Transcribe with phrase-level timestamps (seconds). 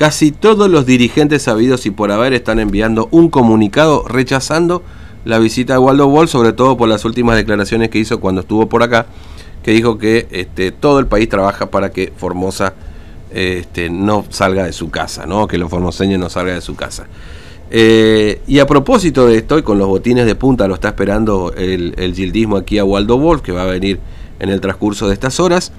[0.00, 4.82] casi todos los dirigentes sabidos y por haber están enviando un comunicado rechazando
[5.26, 8.66] la visita de Waldo Wall, sobre todo por las últimas declaraciones que hizo cuando estuvo
[8.66, 9.04] por acá,
[9.62, 12.72] que dijo que este, todo el país trabaja para que Formosa
[13.30, 15.46] este, no salga de su casa, ¿no?
[15.46, 17.06] que los formoseños no salgan de su casa.
[17.70, 21.52] Eh, y a propósito de esto, y con los botines de punta lo está esperando
[21.54, 24.00] el, el gildismo aquí a Waldo Wolf, que va a venir
[24.38, 25.72] en el transcurso de estas horas,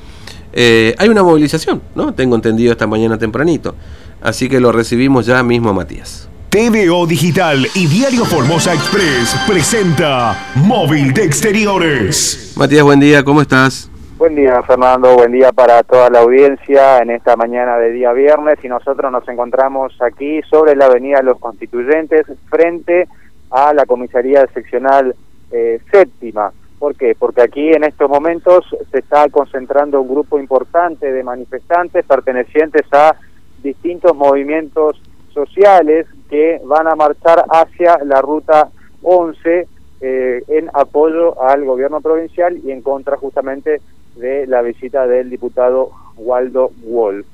[0.54, 2.14] eh, hay una movilización, ¿no?
[2.14, 3.76] Tengo entendido esta mañana tempranito.
[4.22, 6.30] Así que lo recibimos ya mismo, Matías.
[6.50, 12.54] TVO Digital y Diario Formosa Express presenta Móvil de Exteriores.
[12.58, 13.90] Matías, buen día, ¿cómo estás?
[14.18, 15.16] Buen día, Fernando.
[15.16, 18.60] Buen día para toda la audiencia en esta mañana de día viernes.
[18.64, 23.08] Y nosotros nos encontramos aquí sobre la Avenida Los Constituyentes, frente
[23.50, 25.16] a la comisaría seccional
[25.52, 26.52] eh, séptima.
[26.78, 27.16] ¿Por qué?
[27.18, 33.16] Porque aquí en estos momentos se está concentrando un grupo importante de manifestantes pertenecientes a
[33.64, 35.02] distintos movimientos
[35.34, 38.70] sociales que van a marchar hacia la ruta
[39.02, 39.68] 11
[40.02, 43.82] eh, en apoyo al gobierno provincial y en contra justamente
[44.16, 47.26] de la visita del diputado Waldo Wolf.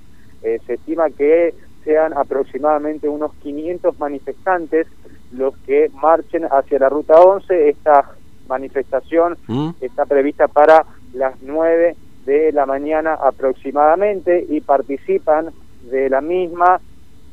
[0.44, 1.54] Eh, se estima que
[1.84, 4.88] sean aproximadamente unos 500 manifestantes
[5.32, 7.70] los que marchen hacia la ruta 11.
[7.70, 8.12] Esta
[8.48, 9.70] manifestación ¿Mm?
[9.82, 15.52] está prevista para las 9 de la mañana aproximadamente y participan
[15.90, 16.80] de la misma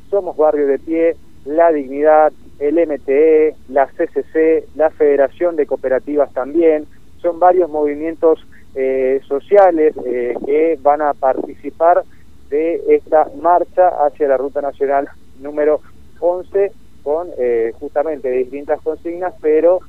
[0.09, 6.85] Somos Barrio de Pie, La Dignidad, el MTE, la CCC, la Federación de Cooperativas también.
[7.21, 8.45] Son varios movimientos
[8.75, 12.03] eh, sociales eh, que van a participar
[12.49, 15.09] de esta marcha hacia la Ruta Nacional
[15.41, 15.81] número
[16.19, 16.71] 11
[17.03, 19.79] con eh, justamente distintas consignas, pero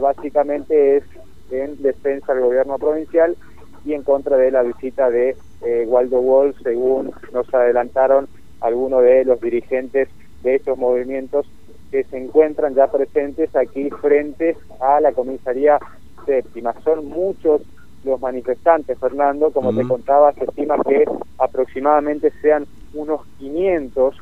[0.00, 1.04] básicamente es
[1.50, 3.36] en defensa del gobierno provincial
[3.84, 5.36] y en contra de la visita de
[5.86, 8.28] Waldo Wall, según nos adelantaron
[8.60, 10.08] algunos de los dirigentes
[10.42, 11.46] de estos movimientos
[11.90, 15.78] que se encuentran ya presentes aquí frente a la comisaría
[16.26, 16.74] séptima.
[16.82, 17.62] Son muchos
[18.04, 21.04] los manifestantes, Fernando, como te contaba, se estima que
[21.38, 24.16] aproximadamente sean unos 500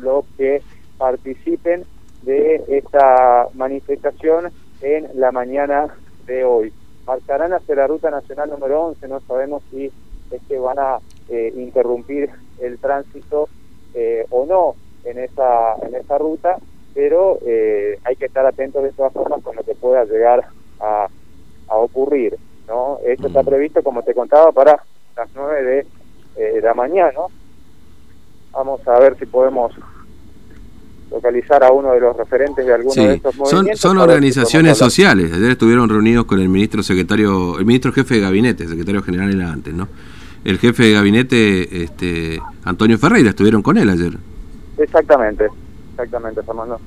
[0.00, 0.62] los que
[0.98, 1.84] participen
[2.22, 5.94] de esta manifestación en la mañana
[6.26, 6.72] de hoy.
[7.06, 9.90] Marcarán hacia la ruta nacional número 11, no sabemos si
[10.30, 10.98] es que van a
[11.28, 12.30] eh, interrumpir
[12.60, 13.48] el tránsito
[13.94, 14.74] eh, o no
[15.04, 16.58] en esa, en esa ruta,
[16.94, 20.46] pero eh, hay que estar atentos de todas formas con lo que pueda llegar
[20.80, 21.08] a,
[21.68, 22.36] a ocurrir.
[22.66, 22.98] ¿no?
[23.04, 24.82] Esto está previsto, como te contaba, para
[25.16, 25.86] las 9 de
[26.36, 27.20] eh, la mañana.
[28.52, 29.72] Vamos a ver si podemos
[31.10, 33.80] localizar a uno de los referentes de alguno de estos movimientos.
[33.80, 35.32] Son, son organizaciones sociales.
[35.32, 39.52] Ayer estuvieron reunidos con el ministro secretario, el ministro jefe de gabinete, secretario general era
[39.52, 39.88] antes, ¿no?
[40.44, 44.12] El jefe de gabinete, este, Antonio Ferreira, estuvieron con él ayer.
[44.76, 45.48] Exactamente,
[45.92, 46.80] exactamente, Fernando.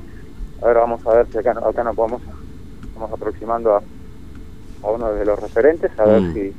[0.62, 2.22] A ver, vamos a ver si acá, acá no podemos,
[2.84, 3.82] estamos aproximando a
[4.84, 6.34] a uno de los referentes, a ver mm.
[6.34, 6.54] si,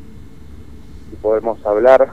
[1.22, 2.10] podemos hablar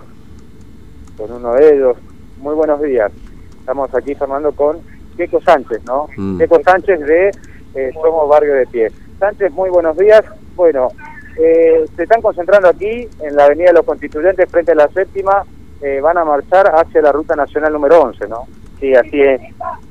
[1.17, 1.97] con uno de ellos.
[2.39, 3.11] Muy buenos días.
[3.59, 4.79] Estamos aquí formando con
[5.17, 6.07] Keco Sánchez, ¿no?
[6.15, 6.41] Mm.
[6.63, 7.31] Sánchez de
[7.75, 8.91] eh, Somos Barrio de Pie.
[9.19, 10.23] Sánchez, muy buenos días.
[10.55, 10.89] Bueno,
[11.37, 15.43] eh, se están concentrando aquí en la Avenida de los Constituyentes frente a la séptima.
[15.81, 18.47] Eh, van a marchar hacia la Ruta Nacional número 11, ¿no?
[18.79, 19.41] Sí, así es.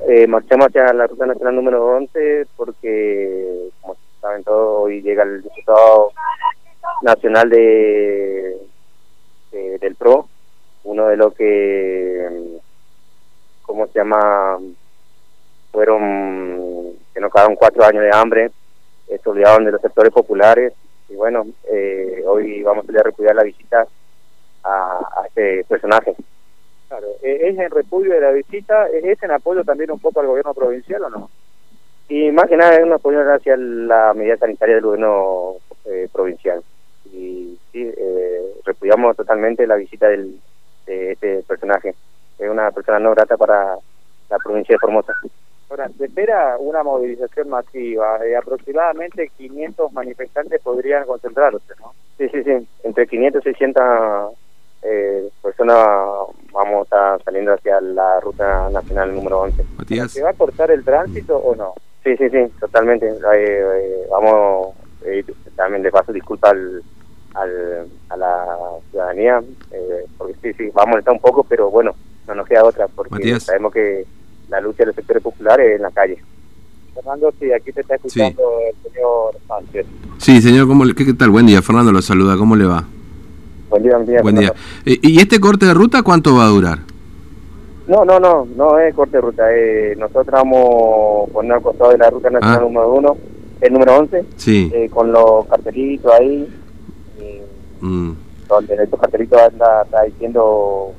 [0.09, 5.43] Eh, marchamos hacia la Ruta Nacional número 11 porque, como saben todos, hoy llega el
[5.43, 6.13] diputado
[7.03, 8.57] nacional de,
[9.53, 10.29] del PRO,
[10.85, 12.59] uno de los que,
[13.63, 14.59] ¿cómo se llama?
[15.75, 18.53] Fueron, que nos quedaron cuatro años de hambre,
[19.09, 20.73] se olvidaron de los sectores populares
[21.09, 23.85] y bueno, eh, hoy vamos a repudiar la visita
[24.63, 26.15] a, a este personaje.
[26.87, 28.87] Claro, ¿es en repudio de la visita?
[28.87, 31.31] ¿Es en apoyo también un poco al gobierno provincial o no?
[32.09, 35.55] Y más que nada es una apoyo hacia la medida sanitaria del gobierno
[35.87, 36.63] eh, provincial.
[37.13, 40.39] Y sí, eh, repudiamos totalmente la visita del,
[40.87, 41.97] de este personaje.
[42.39, 43.77] Es una persona no grata para
[44.31, 45.15] la provincia de Formosa.
[45.75, 48.25] Ahora, se espera una movilización masiva.
[48.25, 51.93] Eh, aproximadamente 500 manifestantes podrían concentrarse, ¿no?
[52.17, 52.69] Sí, sí, sí.
[52.85, 53.83] Entre 500 y 600
[54.83, 55.85] eh, personas
[56.53, 59.65] vamos a estar saliendo hacia la ruta nacional número 11.
[60.09, 61.75] ¿Se va a cortar el tránsito o no?
[62.05, 63.09] Sí, sí, sí, totalmente.
[63.09, 65.25] Eh, eh, vamos, eh,
[65.57, 66.85] también de paso disculpa al,
[68.11, 68.59] a la
[68.93, 69.43] ciudadanía,
[70.19, 71.97] porque sí, sí, vamos a estar un poco, pero bueno,
[72.29, 74.07] no nos queda otra, porque sabemos que
[74.49, 76.19] la lucha de los sectores populares es en la calle.
[76.95, 79.87] Fernando, sí, aquí te está escuchando el señor Sánchez.
[80.19, 81.31] Sí, señor, ¿cómo, qué, ¿qué tal?
[81.31, 82.85] Buen día, Fernando lo saluda, ¿cómo le va?
[83.71, 84.23] Buen día, buen día.
[84.23, 84.53] Buen día.
[84.85, 86.79] ¿Y este corte de ruta cuánto va a durar?
[87.89, 89.43] No, no, no, no es corte de ruta.
[89.53, 92.63] Eh, nosotros vamos a poner al costado de la ruta nacional Ah.
[92.63, 93.17] número uno,
[93.61, 94.71] el número 11, Sí.
[94.73, 96.49] eh, con los cartelitos ahí,
[97.21, 98.13] y Mm.
[98.49, 100.93] donde estos cartelitos anda, está diciendo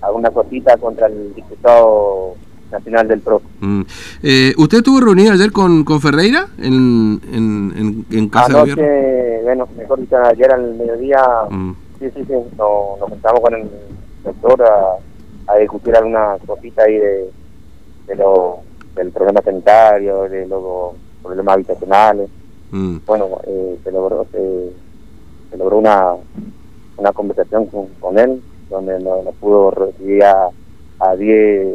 [0.00, 2.34] alguna cosita contra el diputado
[2.70, 3.42] nacional del PRO.
[3.60, 3.82] Mm.
[4.22, 9.68] Eh, ¿Usted estuvo reunido ayer con, con Ferreira en, en, en, en Casa de bueno,
[9.76, 11.72] mejor dicho, ayer al mediodía, Mm.
[11.98, 13.68] sí, sí, sí, nos, nos juntamos con el
[14.22, 17.30] doctor a, a discutir alguna cosita ahí de,
[18.06, 18.58] de lo,
[18.94, 22.28] del problema sanitario, de los problemas habitacionales.
[22.70, 22.98] Mm.
[23.06, 24.70] Bueno, eh, se logró se,
[25.50, 26.12] se logró una,
[26.96, 30.48] una conversación con, con él, donde nos, nos pudo recibir a,
[31.00, 31.66] a 10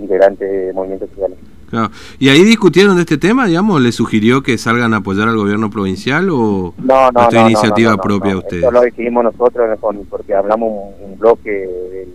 [0.00, 1.38] integrantes de movimientos sociales.
[1.70, 1.90] Claro.
[2.18, 3.80] ¿Y ahí discutieron de este tema, digamos?
[3.80, 7.96] ¿Le sugirió que salgan a apoyar al gobierno provincial o No, no, no, iniciativa no,
[7.96, 8.38] no, propia no.
[8.40, 8.62] de ustedes?
[8.64, 9.78] Esto lo decidimos nosotros
[10.10, 12.14] porque hablamos un, bloque del-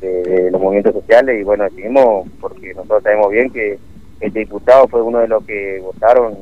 [0.00, 3.78] de, de los movimientos sociales y bueno, decidimos porque nosotros sabemos bien que
[4.20, 6.34] este diputado fue uno de los que votaron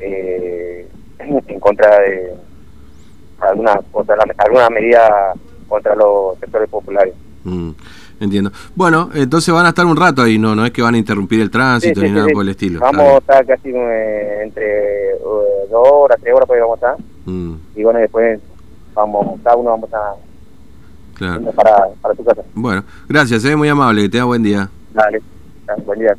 [0.00, 0.88] eh,
[1.20, 2.32] en contra de
[3.40, 5.34] alguna, contra la- alguna medida
[5.68, 7.14] contra los sectores populares.
[7.44, 7.70] Mm,
[8.20, 8.50] entiendo.
[8.74, 10.54] Bueno, entonces van a estar un rato ahí, ¿no?
[10.54, 12.32] No es que van a interrumpir el tránsito Sí, ni sí, nada sí.
[12.34, 12.80] por el estilo.
[12.80, 15.18] Vamos a estar casi eh, entre eh,
[15.70, 17.04] dos horas, tres horas, pues vamos a estar.
[17.26, 18.40] Mm, Y bueno, después
[18.94, 20.14] vamos, cada uno vamos a
[21.14, 21.42] claro.
[21.52, 22.42] para, para su casa.
[22.54, 24.68] Bueno, gracias, eh, muy amable, que tenga buen día.
[24.92, 25.20] Dale,
[25.84, 26.16] buen día.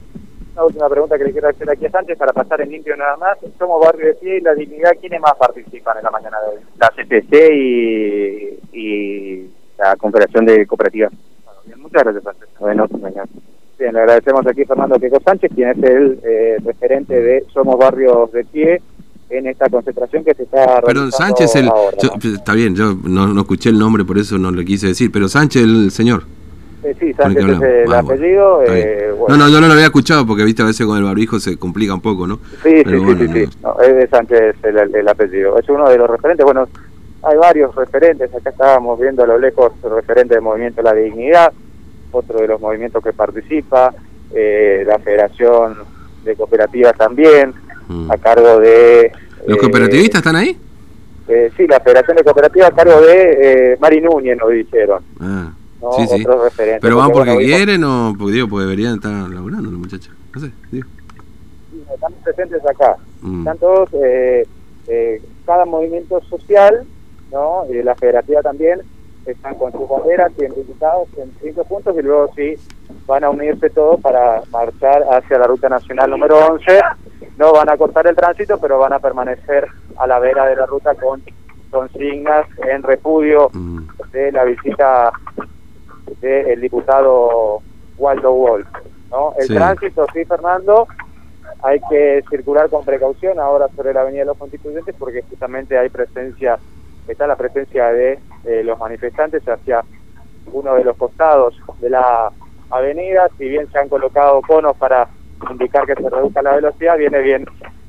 [0.54, 3.16] Una última pregunta que le quiero hacer aquí a Sánchez para pasar en limpio nada
[3.18, 3.38] más.
[3.58, 4.92] Somos Barrio de Pie y La Dignidad.
[5.00, 6.64] ¿Quiénes más participan en la mañana de hoy?
[6.78, 11.14] La CTC y, y la Confederación de Cooperativas.
[11.70, 12.50] Bien, muchas gracias, Sánchez.
[12.60, 13.24] Bueno, mañana.
[13.78, 17.78] Bien, le agradecemos aquí a Fernando Queco Sánchez, quien es el eh, referente de Somos
[17.78, 18.82] Barrios de Pie
[19.30, 22.36] en esta concentración que se está Perdón, Sánchez, el, ahora, yo- ¿no?
[22.36, 25.30] está bien, yo no, no escuché el nombre, por eso no lo quise decir, pero
[25.30, 26.24] Sánchez, el señor.
[26.84, 28.64] Eh, sí, Sánchez es el Ah, apellido.
[28.66, 29.38] eh, bueno.
[29.38, 31.58] No, no, yo no lo había escuchado porque, viste, a veces con el barbijo se
[31.58, 32.38] complica un poco, ¿no?
[32.64, 33.80] Sí, Pero sí, bueno, sí, sí, no.
[33.82, 35.60] Es de Sánchez el apellido.
[35.60, 36.44] Es uno de los referentes.
[36.46, 36.68] Bueno,
[37.24, 38.34] hay varios referentes.
[38.34, 41.52] Acá estábamos viendo a lo lejos el referente del movimiento La Dignidad,
[42.12, 43.94] otro de los movimientos que participa,
[44.34, 45.78] eh, la Federación
[46.24, 47.54] de Cooperativas también,
[47.90, 48.12] Mm.
[48.12, 49.12] a cargo de...
[49.48, 50.56] ¿Los eh, cooperativistas están ahí?
[51.28, 55.04] eh, sí, la Federación de Cooperativas a cargo de eh, Mari Núñez, nos dijeron.
[55.20, 55.52] Ah,
[55.82, 55.94] ¿no?
[55.94, 56.22] sí, sí.
[56.22, 56.82] Otros referentes.
[56.82, 60.12] ¿Pero van porque bueno, quieren o porque, digo, porque deberían estar laburando los muchachos?
[60.36, 60.88] No sé, digo.
[61.94, 62.96] están presentes acá.
[63.22, 63.40] Mm.
[63.40, 64.46] Están todos, eh,
[65.48, 66.84] cada movimiento social,
[67.32, 67.66] ¿no?
[67.70, 68.82] Y la federativa también,
[69.26, 72.56] están con sus banderas identificados en cinco puntos y luego sí
[73.06, 76.80] van a unirse todos para marchar hacia la ruta nacional número 11.
[77.38, 79.68] No van a cortar el tránsito, pero van a permanecer
[79.98, 81.22] a la vera de la ruta con
[81.70, 83.88] consignas en repudio Mm.
[84.12, 85.12] de la visita
[86.22, 87.62] del diputado
[87.98, 88.68] Waldo Wolf.
[89.12, 89.34] ¿no?
[89.38, 89.54] El Sí.
[89.56, 90.88] tránsito, sí, Fernando,
[91.64, 95.90] hay que circular con precaución ahora sobre la Avenida de los Constituyentes porque justamente hay
[95.90, 96.58] presencia,
[97.14, 99.82] está la presencia de eh, los manifestantes hacia
[100.52, 102.32] uno de los costados de la
[102.72, 105.08] avenida, si bien se han colocado conos para
[105.50, 107.46] indicar que se reduzca la velocidad, viene bien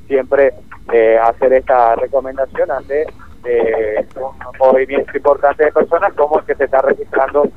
[0.07, 0.53] siempre
[0.91, 3.05] eh, hacer esta recomendación ante
[3.45, 7.47] eh, un movimiento importante de personas como el que se está registrando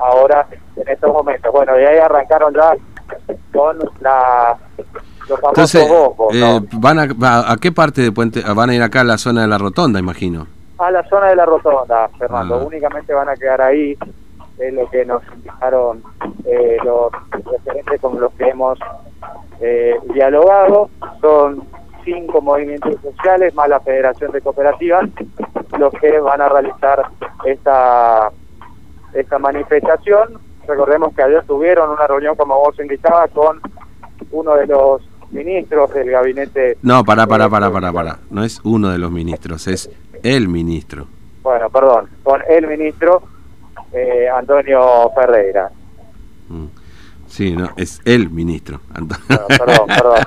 [0.00, 1.52] ahora en estos momentos.
[1.52, 2.74] Bueno, y ahí arrancaron ya
[3.52, 4.56] con la,
[5.28, 6.56] los famosos Entonces, bombos, ¿no?
[6.56, 8.42] eh, ¿van a, va- a qué parte de Puente?
[8.54, 10.46] Van a ir acá a la zona de la rotonda, imagino.
[10.78, 12.56] A la zona de la rotonda, Fernando.
[12.56, 12.64] Ah.
[12.64, 13.96] Únicamente van a quedar ahí,
[14.58, 16.02] es lo que nos indicaron
[16.44, 18.78] eh, los referentes con los que hemos
[19.60, 20.90] eh, dialogado.
[21.20, 21.64] Son
[22.04, 25.08] cinco movimientos sociales más la Federación de Cooperativas
[25.78, 27.02] los que van a realizar
[27.44, 28.30] esta,
[29.12, 30.38] esta manifestación.
[30.66, 33.60] Recordemos que ayer tuvieron una reunión, como vos indicabas, con
[34.30, 38.18] uno de los ministros del gabinete No, pará, pará, pará, pará, pará.
[38.30, 39.90] No es uno de los ministros, es
[40.22, 41.06] el ministro.
[41.42, 43.22] bueno, perdón, con el ministro
[43.92, 45.70] eh, Antonio Ferreira.
[46.48, 46.66] Mm.
[47.28, 48.80] Sí, no, es el ministro.
[48.88, 50.24] Bueno, perdón, perdón.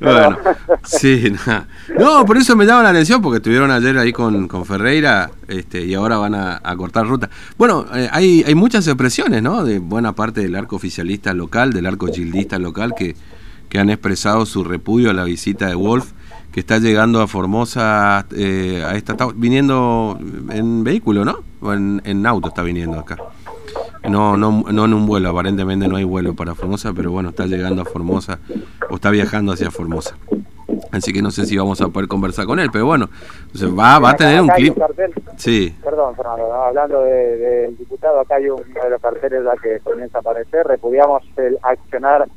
[0.00, 0.38] bueno,
[0.84, 1.66] sí, no.
[1.98, 5.84] no, por eso me llama la atención, porque estuvieron ayer ahí con, con Ferreira este,
[5.84, 7.28] y ahora van a, a cortar ruta.
[7.58, 9.64] Bueno, eh, hay, hay muchas expresiones, ¿no?
[9.64, 13.16] De buena parte del arco oficialista local, del arco gildista local, que,
[13.68, 16.12] que han expresado su repudio a la visita de Wolf,
[16.52, 20.18] que está llegando a Formosa, eh, a esta, está viniendo
[20.50, 21.38] en vehículo, ¿no?
[21.60, 23.16] O en, en auto está viniendo acá.
[24.08, 27.46] No, no, no en un vuelo, aparentemente no hay vuelo para Formosa, pero bueno, está
[27.46, 28.38] llegando a Formosa
[28.90, 30.16] o está viajando hacia Formosa.
[30.90, 33.08] Así que no sé si vamos a poder conversar con él, pero bueno,
[33.78, 34.76] va, va a tener un clip.
[35.36, 35.74] Sí.
[35.82, 40.66] Perdón, Fernando, hablando del diputado, acá hay uno de los carteles que comienza a aparecer.
[40.66, 42.28] Repudiamos el accionar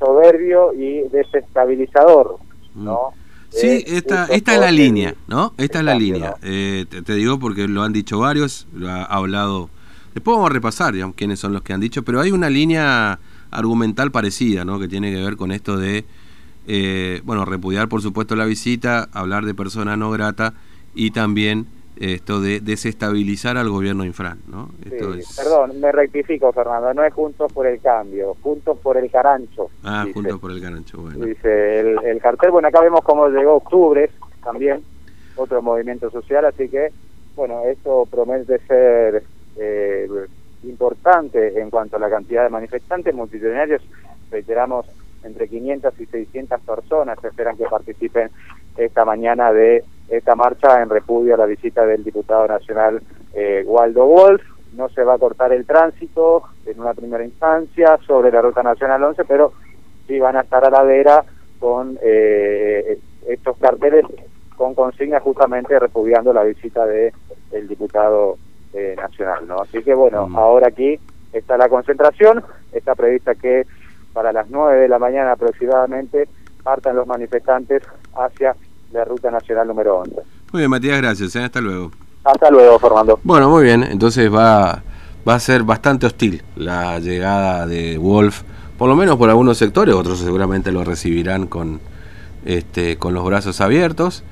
[0.00, 2.38] soberbio y desestabilizador,
[2.74, 3.10] ¿no?
[3.10, 3.23] Mm.
[3.54, 5.54] Sí, esta, esta es la línea, ¿no?
[5.56, 6.34] Esta es la línea.
[6.42, 9.70] Eh, te, digo porque lo han dicho varios, lo ha hablado.
[10.12, 13.18] Después vamos a repasar, digamos, quiénes son los que han dicho, pero hay una línea
[13.50, 14.80] argumental parecida, ¿no?
[14.80, 16.04] Que tiene que ver con esto de,
[16.66, 20.54] eh, bueno, repudiar por supuesto la visita, hablar de persona no grata
[20.94, 24.70] y también esto de desestabilizar al gobierno infran, ¿no?
[25.36, 29.70] Perdón, me rectifico, Fernando, no es Juntos por el Cambio, Juntos por el Carancho.
[29.84, 31.24] Ah, Juntos por el Carancho, bueno.
[31.24, 34.10] Dice el, cartel, bueno, acá vemos cómo llegó octubre
[34.42, 34.82] también,
[35.36, 36.90] otro movimiento social, así que,
[37.36, 39.22] bueno, esto promete ser
[39.56, 40.08] eh,
[40.64, 43.82] importante en cuanto a la cantidad de manifestantes multitudinarios,
[44.30, 44.86] reiteramos,
[45.24, 48.30] entre 500 y 600 personas esperan que participen
[48.76, 53.02] esta mañana de esta marcha en repudio a la visita del diputado nacional
[53.32, 54.42] eh, Waldo Wolf.
[54.74, 59.02] No se va a cortar el tránsito en una primera instancia sobre la Ruta Nacional
[59.04, 59.52] 11, pero
[60.06, 61.24] sí van a estar a la vera
[61.60, 64.04] con eh, estos carteles
[64.56, 67.12] con consigna justamente repudiando la visita de
[67.52, 68.36] el diputado
[68.72, 69.60] eh, nacional, ¿no?
[69.60, 70.36] Así que bueno, mm.
[70.36, 70.98] ahora aquí
[71.32, 73.66] está la concentración, está prevista que
[74.14, 76.28] para las 9 de la mañana aproximadamente
[76.62, 77.82] partan los manifestantes
[78.16, 78.56] hacia
[78.92, 80.14] la Ruta Nacional número 11.
[80.52, 81.36] Muy bien, Matías, gracias.
[81.36, 81.44] ¿eh?
[81.44, 81.90] Hasta luego.
[82.24, 83.20] Hasta luego, Fernando.
[83.22, 83.82] Bueno, muy bien.
[83.82, 84.82] Entonces va,
[85.28, 88.42] va a ser bastante hostil la llegada de Wolf,
[88.78, 91.80] por lo menos por algunos sectores, otros seguramente lo recibirán con,
[92.44, 94.24] este, con los brazos abiertos.